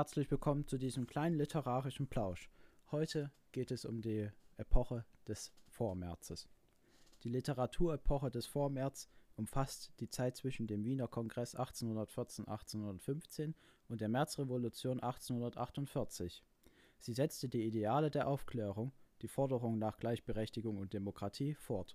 [0.00, 2.48] Herzlich willkommen zu diesem kleinen literarischen Plausch.
[2.90, 6.48] Heute geht es um die Epoche des Vormärzes.
[7.22, 13.52] Die Literaturepoche des Vormärz umfasst die Zeit zwischen dem Wiener Kongress 1814-1815
[13.88, 16.42] und der Märzrevolution 1848.
[16.98, 21.94] Sie setzte die Ideale der Aufklärung, die Forderung nach Gleichberechtigung und Demokratie fort.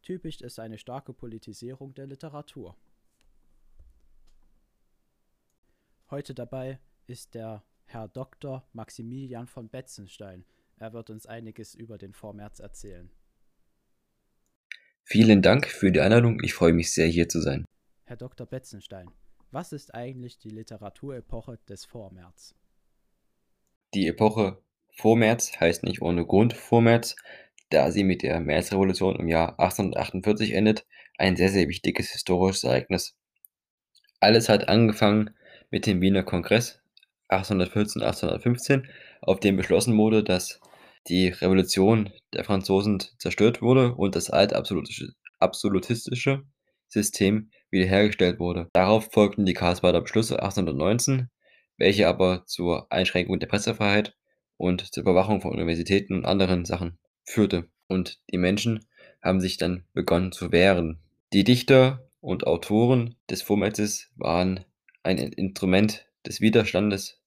[0.00, 2.78] Typisch ist eine starke Politisierung der Literatur.
[6.08, 8.66] Heute dabei ist der Herr Dr.
[8.72, 10.44] Maximilian von Betzenstein.
[10.78, 13.10] Er wird uns einiges über den Vormärz erzählen.
[15.04, 16.40] Vielen Dank für die Einladung.
[16.42, 17.64] Ich freue mich sehr, hier zu sein.
[18.04, 18.46] Herr Dr.
[18.46, 19.10] Betzenstein,
[19.50, 22.54] was ist eigentlich die Literaturepoche des Vormärz?
[23.94, 24.62] Die Epoche
[24.96, 27.16] Vormärz heißt nicht ohne Grund Vormärz,
[27.70, 30.86] da sie mit der Märzrevolution im Jahr 1848 endet,
[31.18, 33.16] ein sehr, sehr wichtiges historisches Ereignis.
[34.20, 35.30] Alles hat angefangen
[35.70, 36.81] mit dem Wiener Kongress
[37.32, 38.88] 1814, 1815,
[39.20, 40.60] auf dem beschlossen wurde, dass
[41.08, 44.56] die Revolution der Franzosen zerstört wurde und das alte
[45.38, 46.44] absolutistische
[46.88, 48.68] System wiederhergestellt wurde.
[48.72, 51.28] Darauf folgten die Karlsbader Beschlüsse 1819,
[51.78, 54.14] welche aber zur Einschränkung der Pressefreiheit
[54.56, 57.68] und zur Überwachung von Universitäten und anderen Sachen führte.
[57.88, 58.86] Und die Menschen
[59.22, 61.00] haben sich dann begonnen zu wehren.
[61.32, 64.64] Die Dichter und Autoren des Vormärzes waren
[65.02, 67.21] ein Instrument des Widerstandes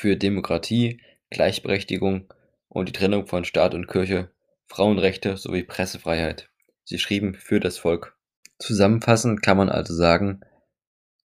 [0.00, 2.32] für Demokratie, Gleichberechtigung
[2.70, 4.30] und die Trennung von Staat und Kirche,
[4.66, 6.48] Frauenrechte sowie Pressefreiheit.
[6.84, 8.16] Sie schrieben für das Volk.
[8.58, 10.40] Zusammenfassend kann man also sagen,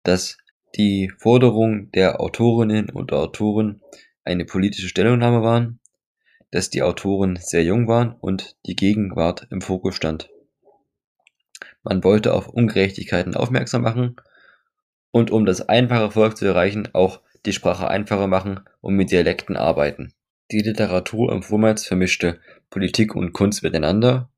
[0.04, 0.38] dass
[0.76, 3.82] die Forderungen der Autorinnen und Autoren
[4.22, 5.80] eine politische Stellungnahme waren,
[6.52, 10.30] dass die Autoren sehr jung waren und die Gegenwart im Fokus stand.
[11.82, 14.14] Man wollte auf Ungerechtigkeiten aufmerksam machen
[15.10, 19.56] und um das einfache Volk zu erreichen, auch die Sprache einfacher machen und mit Dialekten
[19.56, 20.12] arbeiten.
[20.50, 22.40] Die Literatur im Vormärz vermischte
[22.70, 24.30] Politik und Kunst miteinander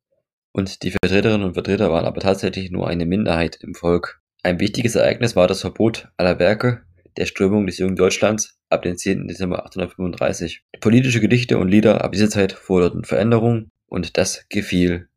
[0.53, 4.21] und die Vertreterinnen und Vertreter waren aber tatsächlich nur eine Minderheit im Volk.
[4.43, 6.83] Ein wichtiges Ereignis war das Verbot aller Werke
[7.17, 9.29] der Strömung des jungen Deutschlands ab dem 10.
[9.29, 10.63] Dezember 1835.
[10.81, 15.09] Politische Gedichte und Lieder ab dieser Zeit forderten Veränderung und das gefiel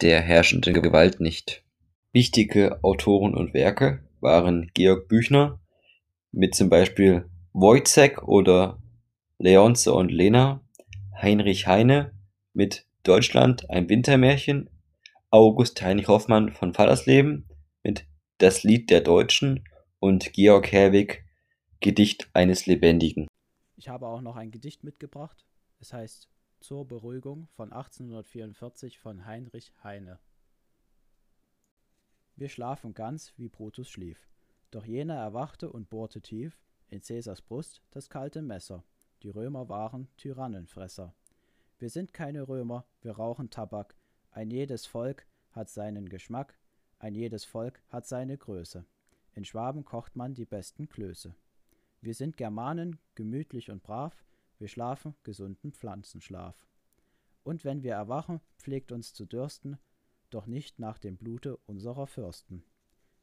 [0.00, 1.64] der herrschenden Gewalt nicht.
[2.12, 5.60] Wichtige Autoren und Werke waren Georg Büchner
[6.38, 8.80] mit zum Beispiel Wojciech oder
[9.38, 10.60] Leonce und Lena,
[11.20, 12.12] Heinrich Heine
[12.52, 14.70] mit Deutschland ein Wintermärchen,
[15.30, 17.48] August Heinrich Hoffmann von Fallersleben
[17.82, 18.06] mit
[18.38, 19.64] Das Lied der Deutschen
[19.98, 21.24] und Georg Herwig
[21.80, 23.26] Gedicht eines Lebendigen.
[23.74, 25.44] Ich habe auch noch ein Gedicht mitgebracht.
[25.80, 26.28] Es heißt
[26.60, 30.20] Zur Beruhigung von 1844 von Heinrich Heine.
[32.36, 34.28] Wir schlafen ganz, wie Brutus schlief.
[34.70, 36.58] Doch jener erwachte und bohrte tief
[36.88, 38.84] in Cäsars Brust das kalte Messer.
[39.22, 41.14] Die Römer waren Tyrannenfresser.
[41.78, 43.96] Wir sind keine Römer, wir rauchen Tabak.
[44.30, 46.58] Ein jedes Volk hat seinen Geschmack,
[46.98, 48.84] ein jedes Volk hat seine Größe.
[49.32, 51.34] In Schwaben kocht man die besten Klöße.
[52.00, 54.24] Wir sind Germanen, gemütlich und brav,
[54.58, 56.66] wir schlafen gesunden Pflanzenschlaf.
[57.42, 59.78] Und wenn wir erwachen, pflegt uns zu dürsten,
[60.30, 62.64] doch nicht nach dem Blute unserer Fürsten.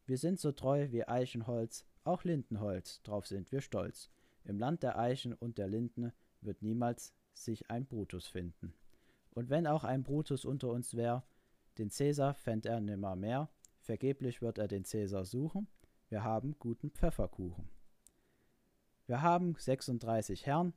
[0.08, 4.12] Wir sind so treu wie Eichenholz, auch Lindenholz, drauf sind wir stolz.
[4.44, 6.12] Im Land der Eichen und der Linden
[6.42, 8.76] wird niemals sich ein Brutus finden.
[9.32, 11.26] Und wenn auch ein Brutus unter uns wär,
[11.80, 13.50] den Cäsar fänd er nimmer mehr,
[13.80, 15.68] vergeblich wird er den Cäsar suchen,
[16.10, 17.68] wir haben guten Pfefferkuchen.
[19.08, 20.74] Wir haben 36 Herren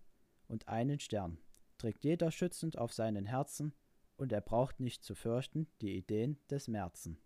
[0.49, 1.39] und einen Stern,
[1.77, 3.75] trägt jeder schützend auf seinen Herzen,
[4.17, 7.19] und er braucht nicht zu fürchten die Ideen des Märzen.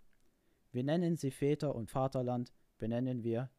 [0.73, 3.51] Wir nennen sie Väter und Vaterland, benennen wir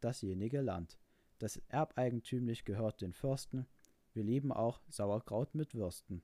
[0.00, 0.98] dasjenige Land.
[1.38, 3.66] Das erbeigentümlich gehört den Fürsten,
[4.14, 6.22] wir lieben auch Sauerkraut mit Würsten.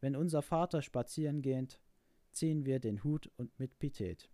[0.00, 1.80] Wenn unser Vater spazieren geht,
[2.32, 4.30] ziehen wir den Hut und mit Pitet.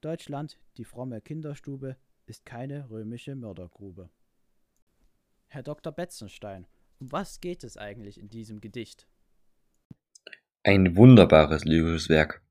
[0.00, 1.96] Deutschland, die fromme Kinderstube,
[2.26, 4.10] ist keine römische Mördergrube.
[5.48, 5.92] Herr Dr.
[5.92, 6.66] Betzenstein,
[6.98, 9.06] um was geht es eigentlich in diesem Gedicht?
[10.64, 12.42] Ein wunderbares lyrisches Werk.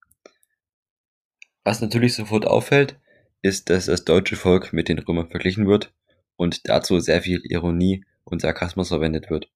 [1.65, 2.95] Was natürlich sofort auffällt,
[3.41, 5.91] ist, dass das deutsche Volk mit den Römern verglichen wird
[6.35, 9.49] und dazu sehr viel Ironie und Sarkasmus verwendet wird.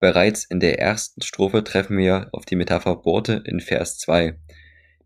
[0.00, 4.38] Bereits in der ersten Strophe treffen wir auf die Metapher Borte in Vers 2.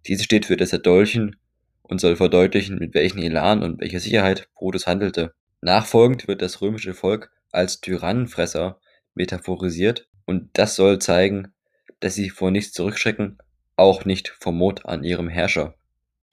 [0.08, 1.36] Diese steht für das Erdolchen
[1.82, 5.34] und soll verdeutlichen, mit welchem Elan und welcher Sicherheit Brutus handelte.
[5.60, 8.80] Nachfolgend wird das römische Volk als Tyrannenfresser
[9.14, 11.52] metaphorisiert und das soll zeigen,
[12.00, 13.38] dass sie vor nichts zurückschrecken,
[13.76, 15.76] auch nicht vor Mord an ihrem Herrscher.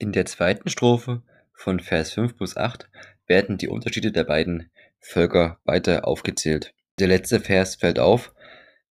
[0.02, 1.22] In der zweiten Strophe
[1.54, 2.88] von Vers 5 bis 8
[3.28, 4.68] werden die Unterschiede der beiden
[4.98, 6.74] Völker weiter aufgezählt.
[6.98, 8.34] Der letzte Vers fällt auf,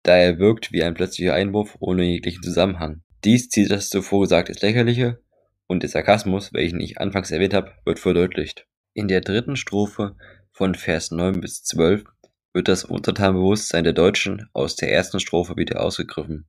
[0.04, 3.02] da er wirkt wie ein plötzlicher Einwurf ohne jeglichen Zusammenhang.
[3.24, 5.20] Dies zieht das zuvor Gesagte ins Lächerliche
[5.66, 8.68] und der Sarkasmus, welchen ich anfangs erwähnt habe, wird verdeutlicht.
[8.94, 10.14] In der dritten Strophe
[10.52, 12.04] von Vers 9 bis 12
[12.52, 16.46] wird das Untertanbewusstsein der Deutschen aus der ersten Strophe wieder ausgegriffen.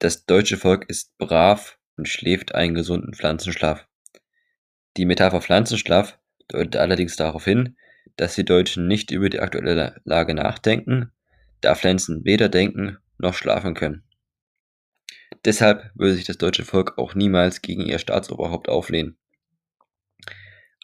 [0.00, 3.86] Das deutsche Volk ist brav und schläft einen gesunden Pflanzenschlaf.
[4.96, 6.18] Die Metapher Pflanzenschlaf
[6.48, 7.76] deutet allerdings darauf hin,
[8.16, 11.12] dass die Deutschen nicht über die aktuelle Lage nachdenken,
[11.60, 14.04] da Pflanzen weder denken noch schlafen können.
[15.44, 19.18] Deshalb würde sich das deutsche Volk auch niemals gegen ihr Staatsoberhaupt auflehnen.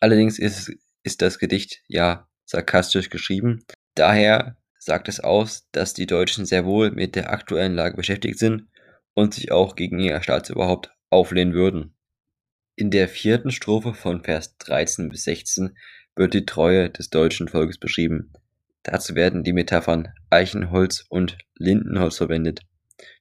[0.01, 0.73] Allerdings ist,
[1.03, 3.65] ist das Gedicht ja sarkastisch geschrieben,
[3.95, 8.69] daher sagt es aus, dass die Deutschen sehr wohl mit der aktuellen Lage beschäftigt sind
[9.15, 11.95] und sich auch gegen ihr Staatsoberhaupt auflehnen würden.
[12.77, 15.77] In der vierten Strophe von Vers 13 bis 16
[16.17, 18.33] wird die Treue des deutschen Volkes beschrieben.
[18.83, 22.63] Dazu werden die Metaphern Eichenholz und Lindenholz verwendet.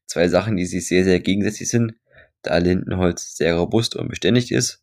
[0.05, 1.93] Zwei Sachen, die sich sehr, sehr gegensätzlich sind,
[2.41, 4.81] da Lindenholz sehr robust und beständig ist,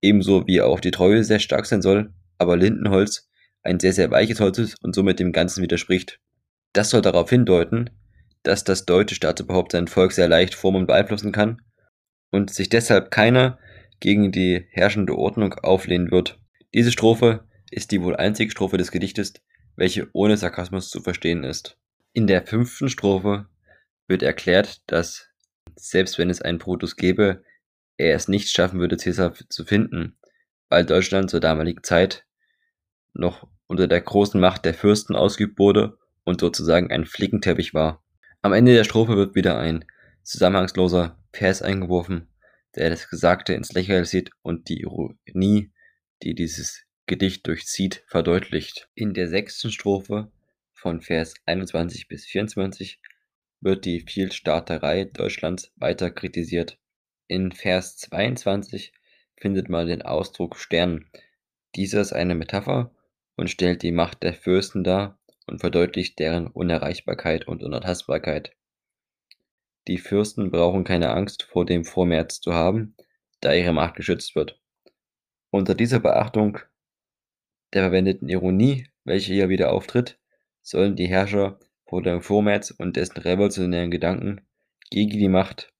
[0.00, 3.28] ebenso wie auch die Treue sehr stark sein soll, aber Lindenholz
[3.62, 6.20] ein sehr, sehr weiches Holz ist und somit dem Ganzen widerspricht.
[6.72, 7.90] Das soll darauf hindeuten,
[8.42, 11.60] dass das deutsche Staatsoberhaupt sein Volk sehr leicht formen und beeinflussen kann
[12.30, 13.58] und sich deshalb keiner
[14.00, 16.38] gegen die herrschende Ordnung auflehnen wird.
[16.74, 19.34] Diese Strophe ist die wohl einzige Strophe des Gedichtes,
[19.76, 21.76] welche ohne Sarkasmus zu verstehen ist.
[22.12, 23.46] In der fünften Strophe
[24.08, 25.28] wird erklärt, dass
[25.76, 27.44] selbst wenn es einen Brutus gäbe,
[27.96, 30.16] er es nicht schaffen würde, Caesar zu finden,
[30.68, 32.24] weil Deutschland zur damaligen Zeit
[33.12, 38.02] noch unter der großen Macht der Fürsten ausgeübt wurde und sozusagen ein Flickenteppich war.
[38.42, 39.84] Am Ende der Strophe wird wieder ein
[40.22, 42.28] zusammenhangsloser Vers eingeworfen,
[42.74, 45.72] der das Gesagte ins Lächerliche sieht und die Ironie,
[46.22, 48.88] die dieses Gedicht durchzieht, verdeutlicht.
[48.94, 50.30] In der sechsten Strophe
[50.72, 53.00] von Vers 21 bis 24
[53.60, 56.78] wird die Vielstaaterei Deutschlands weiter kritisiert.
[57.26, 58.92] In Vers 22
[59.36, 61.10] findet man den Ausdruck Stern.
[61.74, 62.94] Dieser ist eine Metapher
[63.36, 68.52] und stellt die Macht der Fürsten dar und verdeutlicht deren Unerreichbarkeit und Unantastbarkeit.
[69.88, 72.94] Die Fürsten brauchen keine Angst vor dem Vormärz zu haben,
[73.40, 74.60] da ihre Macht geschützt wird.
[75.50, 76.58] Unter dieser Beachtung
[77.72, 80.18] der verwendeten Ironie, welche hier wieder auftritt,
[80.62, 84.42] sollen die Herrscher vor dem Vormärz und dessen revolutionären Gedanken
[84.90, 85.72] gegen die Macht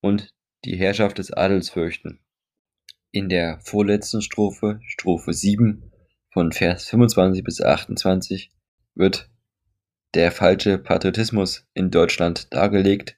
[0.00, 0.34] und
[0.64, 2.20] die Herrschaft des Adels fürchten.
[3.10, 5.90] In der vorletzten Strophe, Strophe 7,
[6.30, 8.52] von Vers 25 bis 28,
[8.94, 9.30] wird
[10.14, 13.16] der falsche Patriotismus in Deutschland dargelegt,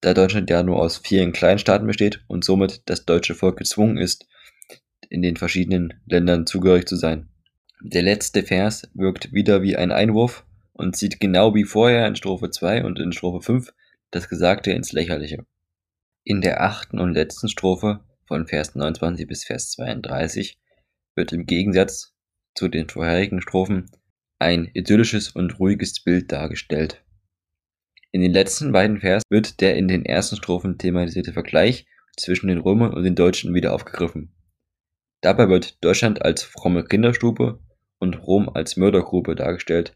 [0.00, 4.26] da Deutschland ja nur aus vielen Kleinstaaten besteht und somit das deutsche Volk gezwungen ist,
[5.08, 7.28] in den verschiedenen Ländern zugehörig zu sein.
[7.82, 12.50] Der letzte Vers wirkt wieder wie ein Einwurf und zieht genau wie vorher in Strophe
[12.50, 13.72] 2 und in Strophe 5
[14.10, 15.44] das Gesagte ins Lächerliche.
[16.24, 20.58] In der achten und letzten Strophe von Vers 29 bis Vers 32
[21.14, 22.14] wird im Gegensatz
[22.54, 23.90] zu den vorherigen Strophen
[24.40, 27.04] ein idyllisches und ruhiges Bild dargestellt.
[28.10, 32.58] In den letzten beiden Vers wird der in den ersten Strophen thematisierte Vergleich zwischen den
[32.58, 34.34] Römern und den Deutschen wieder aufgegriffen.
[35.20, 37.60] Dabei wird Deutschland als fromme Kinderstube
[37.98, 39.94] und Rom als Mördergrube dargestellt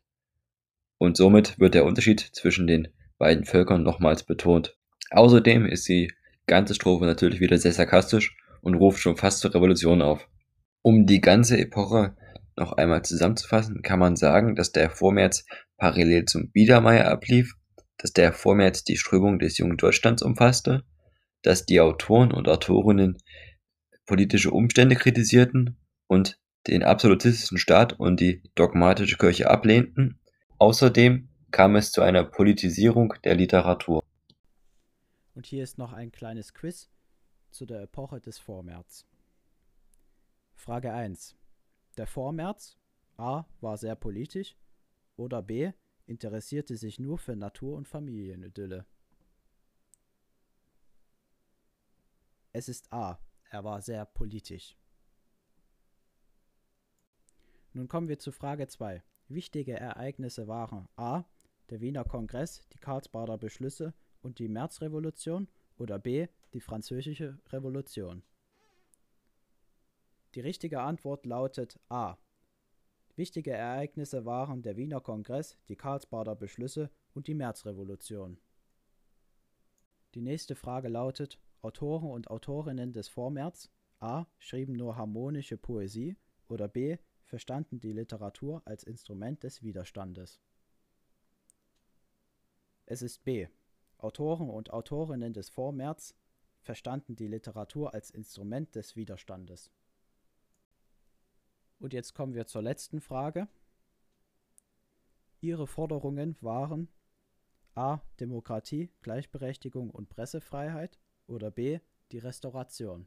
[0.98, 2.88] und somit wird der Unterschied zwischen den
[3.18, 4.76] beiden Völkern nochmals betont.
[5.10, 6.12] Außerdem ist die
[6.46, 10.28] ganze Strophe natürlich wieder sehr sarkastisch und ruft schon fast zur Revolution auf.
[10.82, 12.16] Um die ganze Epoche
[12.56, 15.44] noch einmal zusammenzufassen, kann man sagen, dass der Vormärz
[15.76, 17.54] parallel zum Biedermeier ablief,
[17.96, 20.84] dass der Vormärz die Strömung des jungen Deutschlands umfasste,
[21.42, 23.18] dass die Autoren und Autorinnen
[24.06, 30.18] politische Umstände kritisierten und den absolutistischen Staat und die dogmatische Kirche ablehnten.
[30.58, 34.02] Außerdem kam es zu einer Politisierung der Literatur.
[35.34, 36.88] Und hier ist noch ein kleines Quiz
[37.50, 39.06] zu der Epoche des Vormärz.
[40.54, 41.36] Frage 1.
[41.96, 42.76] Der Vormärz
[43.16, 44.56] A war sehr politisch
[45.16, 45.72] oder B
[46.06, 48.84] interessierte sich nur für Natur- und Familienidylle.
[52.52, 53.18] Es ist A.
[53.50, 54.76] Er war sehr politisch.
[57.72, 59.02] Nun kommen wir zu Frage 2.
[59.28, 61.24] Wichtige Ereignisse waren A.
[61.70, 66.28] Der Wiener Kongress, die Karlsbader Beschlüsse und die Märzrevolution oder B.
[66.52, 68.22] die Französische Revolution.
[70.34, 72.16] Die richtige Antwort lautet A.
[73.14, 78.40] Wichtige Ereignisse waren der Wiener Kongress, die Karlsbader Beschlüsse und die Märzrevolution.
[80.14, 84.26] Die nächste Frage lautet Autoren und Autorinnen des Vormärz A.
[84.38, 86.16] schrieben nur harmonische Poesie
[86.48, 86.98] oder B.
[87.22, 90.40] verstanden die Literatur als Instrument des Widerstandes.
[92.86, 93.46] Es ist B.
[93.98, 96.16] Autoren und Autorinnen des Vormärz
[96.60, 99.70] verstanden die Literatur als Instrument des Widerstandes.
[101.78, 103.48] Und jetzt kommen wir zur letzten Frage.
[105.40, 106.88] Ihre Forderungen waren
[107.74, 108.00] a.
[108.20, 111.80] Demokratie, Gleichberechtigung und Pressefreiheit oder b.
[112.12, 113.06] die Restauration.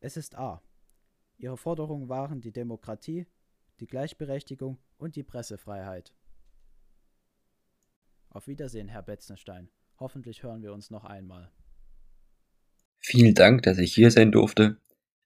[0.00, 0.62] Es ist a.
[1.36, 3.26] Ihre Forderungen waren die Demokratie,
[3.80, 6.14] die Gleichberechtigung und die Pressefreiheit.
[8.30, 9.68] Auf Wiedersehen, Herr Betzenstein.
[9.98, 11.50] Hoffentlich hören wir uns noch einmal.
[12.98, 14.80] Vielen Dank, dass ich hier sein durfte.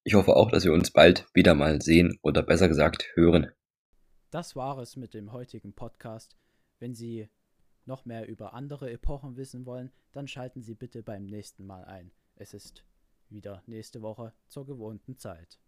[0.08, 3.52] Ich hoffe auch, dass wir uns bald wieder mal sehen oder besser gesagt hören.
[4.30, 6.34] Das war es mit dem heutigen Podcast.
[6.78, 7.28] Wenn Sie
[7.84, 12.10] noch mehr über andere Epochen wissen wollen, dann schalten Sie bitte beim nächsten Mal ein.
[12.36, 12.86] Es ist
[13.28, 15.58] wieder nächste Woche zur gewohnten Zeit.